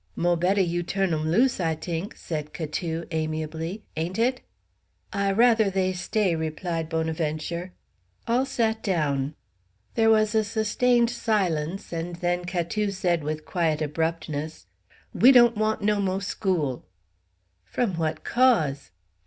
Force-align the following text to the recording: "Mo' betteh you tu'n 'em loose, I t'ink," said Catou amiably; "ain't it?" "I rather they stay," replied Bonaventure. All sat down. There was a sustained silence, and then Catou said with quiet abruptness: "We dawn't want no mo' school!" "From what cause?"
"Mo' 0.15 0.35
betteh 0.35 0.63
you 0.65 0.81
tu'n 0.81 1.13
'em 1.13 1.29
loose, 1.29 1.59
I 1.59 1.75
t'ink," 1.75 2.15
said 2.17 2.55
Catou 2.55 3.05
amiably; 3.11 3.83
"ain't 3.95 4.17
it?" 4.17 4.41
"I 5.13 5.31
rather 5.31 5.69
they 5.69 5.93
stay," 5.93 6.35
replied 6.35 6.89
Bonaventure. 6.89 7.73
All 8.25 8.47
sat 8.47 8.81
down. 8.81 9.35
There 9.93 10.09
was 10.09 10.33
a 10.33 10.43
sustained 10.43 11.11
silence, 11.11 11.93
and 11.93 12.15
then 12.15 12.45
Catou 12.45 12.91
said 12.91 13.23
with 13.23 13.45
quiet 13.45 13.79
abruptness: 13.79 14.65
"We 15.13 15.31
dawn't 15.31 15.55
want 15.55 15.83
no 15.83 15.99
mo' 16.01 16.17
school!" 16.17 16.83
"From 17.63 17.93
what 17.95 18.23
cause?" 18.23 18.89